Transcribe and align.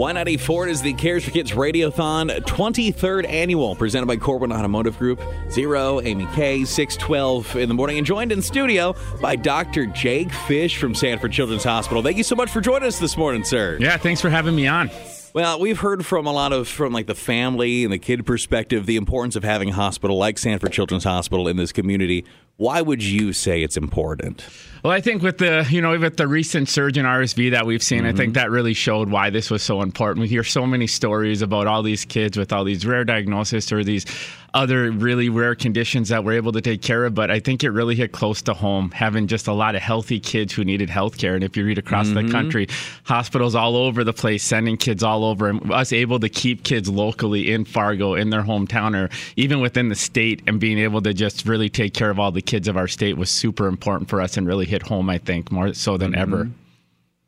Y94 0.00 0.70
is 0.70 0.80
the 0.80 0.94
Cares 0.94 1.26
for 1.26 1.30
Kids 1.30 1.52
Radiothon 1.52 2.30
23rd 2.30 3.28
annual, 3.28 3.76
presented 3.76 4.06
by 4.06 4.16
Corwin 4.16 4.50
Automotive 4.50 4.96
Group. 4.96 5.20
Zero, 5.50 6.00
Amy 6.00 6.26
K, 6.34 6.64
612 6.64 7.56
in 7.56 7.68
the 7.68 7.74
morning, 7.74 7.98
and 7.98 8.06
joined 8.06 8.32
in 8.32 8.40
studio 8.40 8.96
by 9.20 9.36
Dr. 9.36 9.84
Jake 9.84 10.32
Fish 10.32 10.78
from 10.78 10.94
Sanford 10.94 11.32
Children's 11.32 11.64
Hospital. 11.64 12.02
Thank 12.02 12.16
you 12.16 12.22
so 12.22 12.34
much 12.34 12.50
for 12.50 12.62
joining 12.62 12.88
us 12.88 12.98
this 12.98 13.18
morning, 13.18 13.44
sir. 13.44 13.76
Yeah, 13.78 13.98
thanks 13.98 14.22
for 14.22 14.30
having 14.30 14.56
me 14.56 14.66
on. 14.66 14.88
Well, 15.34 15.60
we've 15.60 15.78
heard 15.78 16.06
from 16.06 16.26
a 16.26 16.32
lot 16.32 16.54
of 16.54 16.66
from 16.66 16.94
like 16.94 17.06
the 17.06 17.14
family 17.14 17.84
and 17.84 17.92
the 17.92 17.98
kid 17.98 18.24
perspective 18.24 18.86
the 18.86 18.96
importance 18.96 19.36
of 19.36 19.44
having 19.44 19.68
a 19.68 19.74
hospital 19.74 20.16
like 20.16 20.38
Sanford 20.38 20.72
Children's 20.72 21.04
Hospital 21.04 21.46
in 21.46 21.58
this 21.58 21.72
community. 21.72 22.24
Why 22.56 22.82
would 22.82 23.02
you 23.02 23.32
say 23.32 23.62
it's 23.62 23.76
important? 23.76 24.44
Well, 24.82 24.92
I 24.92 25.00
think 25.00 25.22
with 25.22 25.38
the 25.38 25.66
you 25.70 25.82
know 25.82 25.98
with 25.98 26.16
the 26.16 26.26
recent 26.26 26.68
surge 26.68 26.96
in 26.96 27.04
RSV 27.04 27.50
that 27.50 27.66
we've 27.66 27.82
seen, 27.82 28.00
mm-hmm. 28.00 28.08
I 28.08 28.12
think 28.12 28.34
that 28.34 28.50
really 28.50 28.72
showed 28.72 29.10
why 29.10 29.28
this 29.28 29.50
was 29.50 29.62
so 29.62 29.82
important. 29.82 30.22
We 30.22 30.28
hear 30.28 30.44
so 30.44 30.66
many 30.66 30.86
stories 30.86 31.42
about 31.42 31.66
all 31.66 31.82
these 31.82 32.04
kids 32.04 32.38
with 32.38 32.52
all 32.52 32.64
these 32.64 32.86
rare 32.86 33.04
diagnoses 33.04 33.70
or 33.72 33.84
these 33.84 34.06
other 34.54 34.90
really 34.90 35.28
rare 35.28 35.54
conditions 35.54 36.08
that 36.08 36.24
we're 36.24 36.32
able 36.32 36.52
to 36.52 36.60
take 36.60 36.82
care 36.82 37.04
of. 37.04 37.14
But 37.14 37.30
I 37.30 37.40
think 37.40 37.62
it 37.62 37.70
really 37.70 37.94
hit 37.94 38.12
close 38.12 38.42
to 38.42 38.54
home, 38.54 38.90
having 38.90 39.26
just 39.26 39.46
a 39.46 39.52
lot 39.52 39.74
of 39.74 39.82
healthy 39.82 40.18
kids 40.18 40.52
who 40.52 40.64
needed 40.64 40.90
health 40.90 41.18
care. 41.18 41.34
And 41.34 41.44
if 41.44 41.56
you 41.56 41.64
read 41.64 41.78
across 41.78 42.08
mm-hmm. 42.08 42.26
the 42.26 42.32
country, 42.32 42.66
hospitals 43.04 43.54
all 43.54 43.76
over 43.76 44.02
the 44.02 44.12
place 44.12 44.42
sending 44.42 44.76
kids 44.76 45.02
all 45.02 45.24
over, 45.24 45.48
and 45.48 45.72
us 45.72 45.92
able 45.92 46.18
to 46.20 46.28
keep 46.28 46.64
kids 46.64 46.88
locally 46.88 47.52
in 47.52 47.64
Fargo, 47.64 48.14
in 48.14 48.30
their 48.30 48.42
hometown, 48.42 48.96
or 48.96 49.10
even 49.36 49.60
within 49.60 49.88
the 49.88 49.94
state, 49.94 50.42
and 50.46 50.58
being 50.58 50.78
able 50.78 51.02
to 51.02 51.12
just 51.12 51.46
really 51.46 51.68
take 51.68 51.94
care 51.94 52.10
of 52.10 52.18
all 52.18 52.32
the 52.32 52.42
kids 52.50 52.66
of 52.66 52.76
our 52.76 52.88
state 52.88 53.16
was 53.16 53.30
super 53.30 53.68
important 53.68 54.10
for 54.10 54.20
us 54.20 54.36
and 54.36 54.44
really 54.44 54.66
hit 54.66 54.82
home, 54.82 55.08
I 55.08 55.18
think, 55.18 55.52
more 55.52 55.72
so 55.72 55.96
than 55.96 56.12
mm-hmm. 56.12 56.20
ever. 56.20 56.50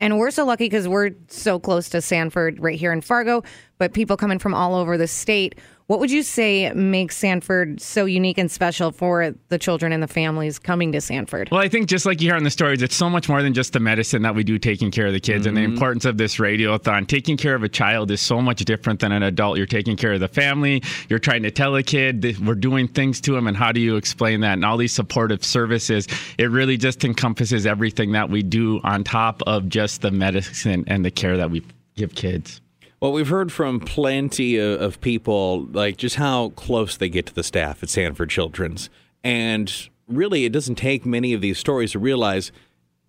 And 0.01 0.19
we're 0.19 0.33
so 0.33 0.45
lucky 0.45 0.65
because 0.65 0.89
we're 0.89 1.13
so 1.29 1.61
close 1.61 1.89
to 1.91 2.03
Sanford 2.03 2.59
right 2.59 2.77
here 2.77 2.93
in 2.93 3.01
Fargo, 3.01 3.45
but 3.79 3.93
people 3.93 4.17
coming 4.17 4.41
from 4.41 4.53
all 4.53 4.75
over 4.75 4.99
the 4.99 5.07
state 5.07 5.55
what 5.93 6.01
would 6.01 6.11
you 6.11 6.23
say 6.23 6.73
makes 6.73 7.19
Sanford 7.19 7.79
so 7.79 8.07
unique 8.07 8.39
and 8.39 8.51
special 8.51 8.93
for 8.93 9.35
the 9.51 9.59
children 9.59 9.93
and 9.93 10.03
the 10.03 10.09
families 10.09 10.59
coming 10.59 10.91
to 10.93 11.03
Sanford? 11.03 11.51
Well, 11.53 11.61
I 11.61 11.69
think 11.69 11.87
just 11.87 12.07
like 12.07 12.23
you 12.23 12.31
hear 12.31 12.37
in 12.39 12.45
the 12.45 12.51
stories, 12.51 12.81
it's 12.81 12.97
so 12.97 13.11
much 13.11 13.29
more 13.29 13.43
than 13.43 13.53
just 13.53 13.75
the 13.75 13.79
medicine 13.79 14.23
that 14.23 14.35
we 14.35 14.43
do 14.43 14.59
taking 14.59 14.91
care 14.91 15.09
of 15.09 15.13
the 15.13 15.21
kids 15.21 15.41
mm-hmm. 15.41 15.49
and 15.49 15.57
the 15.59 15.61
mm-hmm. 15.61 15.75
importance 15.75 16.07
of 16.07 16.17
this 16.17 16.37
radiothon. 16.37 17.07
Taking 17.07 17.37
care 17.37 17.55
of 17.55 17.63
a 17.63 17.69
child 17.69 18.11
is 18.11 18.23
so 18.23 18.41
much 18.41 18.65
different 18.65 19.01
than 19.01 19.13
an 19.13 19.23
adult. 19.23 19.59
You're 19.59 19.67
taking 19.67 19.99
care 19.99 20.15
of 20.15 20.21
the 20.21 20.29
family, 20.29 20.83
you're 21.11 21.19
trying 21.19 21.43
to 21.43 21.51
tell 21.51 21.77
a 21.77 21.83
kid 21.83 22.23
that 22.23 22.39
we're 22.39 22.55
doing 22.55 22.89
things 22.89 23.21
to 23.21 23.37
him, 23.37 23.47
and 23.47 23.55
how 23.55 23.71
do 23.71 23.79
you 23.79 23.97
explain 23.97 24.41
that? 24.41 24.55
And 24.55 24.65
all 24.65 24.79
these 24.79 24.95
supportive 24.95 25.45
services, 25.45 26.09
it 26.39 26.51
really 26.51 26.79
just 26.79 27.05
encompasses 27.05 27.67
everything 27.67 28.13
that 28.13 28.31
we 28.31 28.43
do 28.43 28.81
on 28.83 29.05
top 29.05 29.43
of 29.47 29.69
just 29.69 30.01
the 30.01 30.11
medicine 30.11 30.85
and 30.87 31.05
the 31.05 31.11
care 31.11 31.37
that 31.37 31.51
we 31.51 31.63
give 31.97 32.15
kids. 32.15 32.63
Well, 33.03 33.11
we've 33.11 33.27
heard 33.27 33.51
from 33.51 33.81
plenty 33.81 34.59
of, 34.59 35.01
people, 35.01 35.65
like 35.73 35.97
just 35.97 36.15
how 36.15 36.51
close 36.51 36.97
they 36.97 37.09
get 37.09 37.27
to 37.27 37.35
the 37.35 37.43
staff 37.43 37.83
at 37.83 37.89
Sanford 37.89 38.31
Children's. 38.31 38.91
And 39.25 39.89
really, 40.07 40.45
it 40.45 40.53
doesn't 40.53 40.77
take 40.77 41.05
many 41.05 41.33
of 41.33 41.41
these 41.41 41.59
stories 41.59 41.91
to 41.93 41.99
realize 41.99 42.53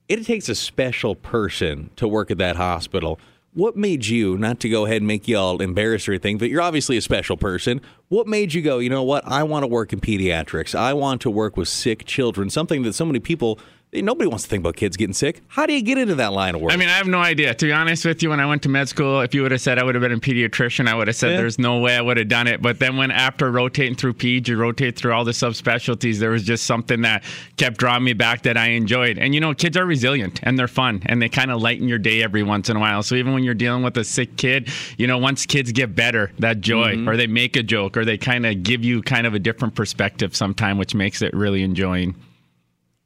it 0.09 0.25
takes 0.25 0.50
a 0.50 0.55
special 0.55 1.13
person 1.13 1.91
to 1.97 2.08
work 2.08 2.31
at 2.31 2.39
that 2.39 2.55
hospital. 2.55 3.19
What 3.53 3.77
made 3.77 4.08
you, 4.08 4.35
not 4.35 4.59
to 4.61 4.69
go 4.69 4.85
ahead 4.88 4.97
and 4.97 5.08
make 5.08 5.27
y'all 5.27 5.61
embarrassed 5.61 6.09
or 6.09 6.13
anything, 6.13 6.39
but 6.39 6.50
you're 6.50 6.59
obviously 6.59 6.97
a 6.97 7.02
special 7.02 7.38
person. 7.38 7.80
What 8.07 8.25
made 8.25 8.55
you 8.55 8.63
go, 8.63 8.80
you 8.80 8.89
know 8.89 9.03
what? 9.03 9.23
I 9.28 9.44
want 9.44 9.61
to 9.61 9.67
work 9.67 9.94
in 9.94 10.02
pediatrics. 10.02 10.73
I 10.73 10.94
want 10.94 11.22
to 11.22 11.30
work 11.30 11.55
with 11.55 11.67
sick 11.67 12.03
children, 12.05 12.50
something 12.50 12.81
that 12.81 12.94
so 12.94 13.05
many 13.05 13.19
people 13.19 13.59
Nobody 13.95 14.27
wants 14.27 14.44
to 14.44 14.49
think 14.49 14.61
about 14.61 14.75
kids 14.75 14.97
getting 14.97 15.13
sick. 15.13 15.41
How 15.47 15.66
do 15.66 15.73
you 15.73 15.81
get 15.81 15.97
into 15.97 16.16
that 16.16 16.33
line 16.33 16.55
of 16.55 16.61
work? 16.61 16.73
I 16.73 16.77
mean, 16.77 16.89
I 16.89 16.94
have 16.94 17.08
no 17.08 17.19
idea. 17.19 17.53
To 17.53 17.66
be 17.66 17.72
honest 17.72 18.05
with 18.05 18.23
you, 18.23 18.30
when 18.30 18.39
I 18.39 18.45
went 18.45 18.63
to 18.63 18.69
med 18.69 18.89
school, 18.89 19.22
if 19.22 19.33
you 19.33 19.41
would 19.44 19.52
have 19.52 19.61
said 19.61 19.77
I 19.77 19.83
would 19.83 19.95
have 19.95 20.02
been 20.02 20.11
a 20.11 20.17
pediatrician, 20.17 20.88
I 20.88 20.95
would 20.95 21.08
have 21.08 21.16
said 21.16 21.31
yeah. 21.31 21.38
there's 21.38 21.59
no 21.59 21.80
way 21.80 21.95
I 21.95 22.02
would 22.02 22.17
have 22.17 22.27
done 22.27 22.47
it. 22.47 22.61
But 22.61 22.80
then 22.80 22.97
when 22.97 23.11
after 23.11 23.52
rotating 23.52 23.95
through 23.95 24.13
peds, 24.13 24.47
you 24.47 24.58
rotate 24.58 24.95
through 24.95 25.13
all 25.13 25.23
the 25.23 25.31
subspecialties, 25.31 26.17
there 26.17 26.31
was 26.31 26.44
just 26.44 26.66
something 26.66 27.01
that 27.01 27.23
kept 27.57 27.78
drawing 27.78 28.03
me 28.03 28.13
back 28.13 28.44
that 28.44 28.57
I 28.57 28.69
enjoyed. 28.69 29.17
And 29.17 29.34
you 29.35 29.41
know, 29.41 29.53
kids 29.53 29.78
are 29.78 29.85
resilient 29.85 30.40
and 30.44 30.57
they're 30.57 30.67
fun 30.67 31.01
and 31.06 31.22
they 31.22 31.29
kind 31.29 31.51
of 31.51 31.62
lighten 31.62 31.88
your 31.88 32.00
day 32.00 32.23
every 32.23 32.44
once 32.44 32.69
in 32.69 32.78
a 32.78 32.79
while. 32.79 33.03
So 33.03 33.16
even 33.16 33.34
when 33.34 33.44
you're 33.44 33.53
dealing 33.53 33.84
with 33.84 33.97
a 33.97 34.03
sick 34.03 34.38
kid, 34.38 34.69
you 34.97 35.07
know, 35.07 35.17
once 35.17 35.46
kids 35.46 35.72
get 35.72 35.96
better, 35.96 36.31
that 36.40 36.62
joy, 36.62 36.96
mm-hmm. 36.96 37.09
or 37.09 37.17
they 37.17 37.28
make 37.28 37.56
a 37.56 37.63
joke, 37.63 37.97
or 37.97 38.06
they 38.06 38.17
kind 38.17 38.46
of 38.46 38.63
give 38.63 38.84
you 38.84 39.01
kind 39.01 39.28
of 39.28 39.34
a 39.34 39.40
different 39.40 39.75
perspective 39.75 40.35
sometime, 40.35 40.78
which 40.78 40.96
makes 40.96 41.22
it 41.22 41.34
really 41.34 41.63
enjoying. 41.63 42.16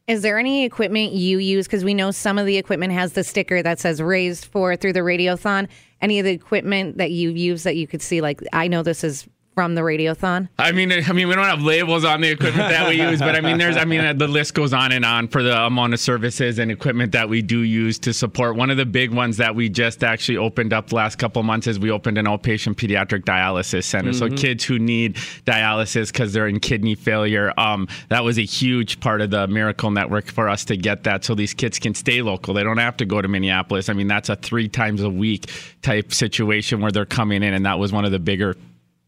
Is 0.07 0.21
there 0.21 0.39
any 0.39 0.63
equipment 0.63 1.11
you 1.11 1.37
use? 1.37 1.67
Because 1.67 1.83
we 1.83 1.93
know 1.93 2.11
some 2.11 2.37
of 2.37 2.45
the 2.45 2.57
equipment 2.57 2.93
has 2.93 3.11
the 3.11 3.25
sticker 3.25 3.61
that 3.61 3.77
says 3.77 4.01
raised 4.01 4.45
for 4.45 4.77
through 4.77 4.93
the 4.93 5.01
radiothon. 5.01 5.67
Any 6.01 6.19
of 6.19 6.25
the 6.25 6.31
equipment 6.31 6.97
that 6.97 7.11
you 7.11 7.31
use 7.31 7.63
that 7.63 7.75
you 7.75 7.87
could 7.87 8.01
see, 8.01 8.21
like, 8.21 8.41
I 8.53 8.69
know 8.69 8.83
this 8.83 9.03
is 9.03 9.27
from 9.57 9.73
the 9.73 9.81
radiothon? 9.81 10.47
I 10.59 10.71
mean, 10.71 10.91
I 10.91 11.11
mean, 11.13 11.27
we 11.27 11.33
don't 11.33 11.45
have 11.45 11.63
labels 11.63 12.05
on 12.05 12.21
the 12.21 12.29
equipment 12.29 12.69
that 12.69 12.87
we 12.87 13.01
use, 13.09 13.17
but 13.17 13.35
I 13.35 13.41
mean, 13.41 13.57
there's, 13.57 13.75
I 13.75 13.85
mean, 13.85 14.15
the 14.19 14.27
list 14.27 14.53
goes 14.53 14.71
on 14.71 14.91
and 14.91 15.03
on 15.03 15.27
for 15.27 15.41
the 15.41 15.57
amount 15.57 15.95
of 15.95 15.99
services 15.99 16.59
and 16.59 16.69
equipment 16.69 17.11
that 17.13 17.27
we 17.27 17.41
do 17.41 17.61
use 17.61 17.97
to 17.97 18.13
support. 18.13 18.55
One 18.55 18.69
of 18.69 18.77
the 18.77 18.85
big 18.85 19.11
ones 19.11 19.37
that 19.37 19.55
we 19.55 19.67
just 19.67 20.03
actually 20.03 20.37
opened 20.37 20.73
up 20.73 20.89
the 20.89 20.95
last 20.95 21.15
couple 21.15 21.41
months 21.41 21.65
is 21.65 21.79
we 21.79 21.89
opened 21.89 22.19
an 22.19 22.27
outpatient 22.27 22.75
pediatric 22.75 23.23
dialysis 23.23 23.85
center. 23.85 24.11
Mm-hmm. 24.11 24.35
So 24.35 24.39
kids 24.39 24.63
who 24.63 24.77
need 24.77 25.15
dialysis 25.47 26.13
because 26.13 26.33
they're 26.33 26.47
in 26.47 26.59
kidney 26.59 26.93
failure, 26.93 27.51
um, 27.57 27.87
that 28.09 28.23
was 28.23 28.37
a 28.37 28.45
huge 28.45 28.99
part 28.99 29.21
of 29.21 29.31
the 29.31 29.47
miracle 29.47 29.89
network 29.89 30.27
for 30.27 30.49
us 30.49 30.65
to 30.65 30.77
get 30.77 31.03
that, 31.05 31.25
so 31.25 31.33
these 31.33 31.55
kids 31.55 31.79
can 31.79 31.95
stay 31.95 32.21
local. 32.21 32.53
They 32.53 32.61
don't 32.61 32.77
have 32.77 32.97
to 32.97 33.05
go 33.05 33.23
to 33.23 33.27
Minneapolis. 33.27 33.89
I 33.89 33.93
mean, 33.93 34.07
that's 34.07 34.29
a 34.29 34.35
three 34.35 34.67
times 34.67 35.01
a 35.01 35.09
week 35.09 35.49
type 35.81 36.13
situation 36.13 36.79
where 36.79 36.91
they're 36.91 37.07
coming 37.07 37.41
in, 37.41 37.55
and 37.55 37.65
that 37.65 37.79
was 37.79 37.91
one 37.91 38.05
of 38.05 38.11
the 38.11 38.19
bigger 38.19 38.55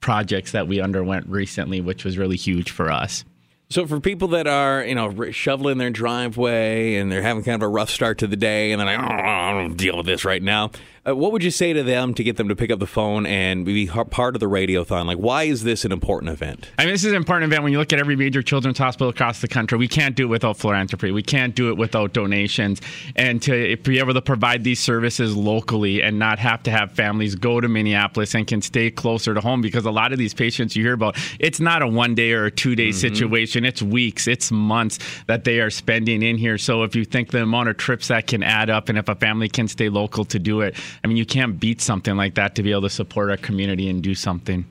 projects 0.02 0.52
that 0.52 0.68
we 0.68 0.80
underwent 0.80 1.28
recently, 1.28 1.82
which 1.82 2.04
was 2.04 2.18
really 2.18 2.38
huge 2.38 2.72
for 2.72 2.92
us. 2.92 3.26
So 3.72 3.86
for 3.86 4.00
people 4.00 4.30
that 4.30 4.48
are, 4.48 4.84
you 4.84 4.96
know, 4.96 5.30
shoveling 5.32 5.78
their 5.78 5.92
driveway 5.92 6.96
and 6.96 7.12
they're 7.12 7.22
having 7.22 7.44
kind 7.44 7.62
of 7.62 7.68
a 7.68 7.70
rough 7.70 7.92
start 7.92 8.18
to 8.20 8.28
the 8.28 8.36
day 8.36 8.72
and 8.72 8.80
they're 8.80 8.98
like, 8.98 9.00
oh, 9.00 9.14
I 9.14 9.52
don't 9.52 9.76
deal 9.76 9.98
with 9.98 10.08
this 10.08 10.26
right 10.26 10.42
now. 10.42 10.72
Uh, 11.09 11.16
what 11.16 11.31
would 11.31 11.44
you 11.44 11.52
say 11.52 11.74
to 11.74 11.81
them 11.81 12.14
to 12.14 12.24
get 12.24 12.38
them 12.38 12.50
to 12.50 12.56
pick 12.56 12.72
up 12.72 12.80
the 12.80 12.88
phone 12.88 13.25
and 13.25 13.66
be 13.66 13.88
part 13.88 14.36
of 14.36 14.40
the 14.40 14.47
radiothon? 14.47 15.06
Like, 15.06 15.18
why 15.18 15.44
is 15.44 15.64
this 15.64 15.86
an 15.86 15.92
important 15.92 16.31
event? 16.31 16.70
I 16.78 16.84
mean, 16.84 16.94
this 16.94 17.03
is 17.03 17.12
an 17.12 17.18
important 17.18 17.52
event 17.52 17.64
when 17.64 17.72
you 17.72 17.80
look 17.80 17.94
at 17.94 18.00
every 18.00 18.16
major 18.16 18.42
children's 18.42 18.78
hospital 18.78 19.09
across 19.09 19.42
the 19.42 19.47
country. 19.47 19.78
We 19.78 19.88
can't 19.88 20.16
do 20.16 20.25
it 20.25 20.30
without 20.30 20.58
philanthropy. 20.58 21.12
We 21.12 21.24
can't 21.24 21.56
do 21.56 21.70
it 21.70 21.78
without 21.78 22.14
donations. 22.14 22.81
And 23.16 23.42
to 23.44 23.78
be 23.78 24.00
able 24.00 24.14
to 24.14 24.22
provide 24.22 24.64
these 24.64 24.80
services 24.80 25.36
locally 25.36 26.02
and 26.02 26.20
not 26.20 26.38
have 26.40 26.64
to 26.64 26.72
have 26.72 26.92
families 26.92 27.36
go 27.36 27.62
to 27.62 27.68
Minneapolis 27.68 28.36
and 28.36 28.46
can 28.46 28.62
stay 28.62 28.91
closer 28.91 29.34
to 29.34 29.41
home 29.41 29.62
because 29.62 29.86
a 29.86 29.91
lot 29.91 30.12
of 30.12 30.20
these 30.20 30.34
patients 30.34 30.76
you 30.76 30.84
hear 30.84 30.94
about, 30.94 31.18
it's 31.40 31.59
not 31.59 31.81
a 31.81 31.88
one 31.88 32.14
day 32.14 32.34
or 32.34 32.46
a 32.46 32.52
two 32.52 32.76
day 32.76 32.90
mm-hmm. 32.90 33.00
situation. 33.00 33.66
It's 33.66 33.81
weeks, 33.81 34.28
it's 34.28 34.52
months 34.52 35.00
that 35.28 35.44
they 35.44 35.59
are 35.59 35.70
spending 35.70 36.22
in 36.22 36.38
here. 36.38 36.58
So 36.58 36.84
if 36.84 36.96
you 36.96 37.06
think 37.06 37.31
the 37.31 37.41
amount 37.41 37.70
of 37.70 37.78
trips 37.78 38.09
that 38.09 38.28
can 38.28 38.44
add 38.44 38.70
up 38.70 38.90
and 38.90 38.97
if 38.97 39.08
a 39.09 39.16
family 39.16 39.50
can 39.50 39.68
stay 39.68 39.90
local 39.90 40.26
to 40.26 40.40
do 40.40 40.62
it, 40.62 40.76
I 41.04 41.08
mean, 41.08 41.18
you 41.18 41.26
can't 41.26 41.60
beat 41.60 41.82
something 41.82 42.16
like 42.16 42.36
that 42.36 42.56
to 42.56 42.64
be 42.64 42.72
able 42.72 42.82
to 42.84 42.90
support 42.90 43.30
our 43.30 43.38
community 43.38 43.90
and 43.90 44.02
do 44.02 44.16
something. 44.16 44.66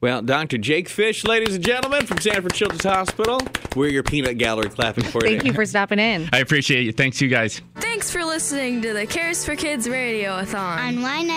Well, 0.00 0.20
Dr. 0.20 0.58
Jake 0.58 0.90
Fish, 0.90 1.24
ladies 1.24 1.54
and 1.54 1.64
gentlemen, 1.64 2.04
from 2.04 2.18
Sanford 2.18 2.52
Children's 2.52 2.84
Hospital, 2.84 3.40
we're 3.74 3.88
your 3.88 4.02
peanut 4.02 4.36
gallery 4.36 4.68
clapping 4.68 5.04
for 5.04 5.24
you. 5.24 5.30
Thank 5.30 5.44
you 5.44 5.54
for 5.54 5.64
stopping 5.64 5.98
in. 5.98 6.28
I 6.30 6.40
appreciate 6.40 6.82
you. 6.82 6.92
Thanks, 6.92 7.22
you 7.22 7.28
guys. 7.28 7.62
Thanks 7.76 8.10
for 8.10 8.22
listening 8.22 8.82
to 8.82 8.92
the 8.92 9.06
Cares 9.06 9.46
for 9.46 9.56
Kids 9.56 9.88
Radiothon 9.88 10.54
on 10.54 10.96
Y9. 10.96 11.34